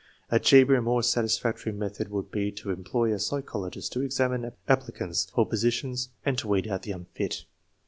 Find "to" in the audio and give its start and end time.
2.53-2.71, 3.93-4.01, 6.39-6.47